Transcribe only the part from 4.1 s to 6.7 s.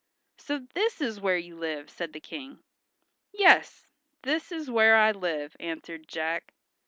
this is where I live," answered Jack.